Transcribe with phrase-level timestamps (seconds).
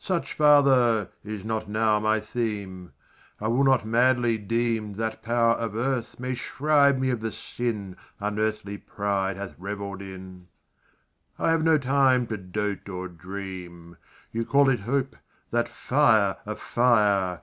[0.00, 2.92] Such, father, is not (now) my theme
[3.40, 7.96] I will not madly deem that power Of Earth may shrive me of the sin
[8.18, 10.48] Unearthly pride hath revell'd in
[11.38, 13.96] I have no time to dote or dream:
[14.32, 15.14] You call it hope
[15.52, 17.42] that fire of fire!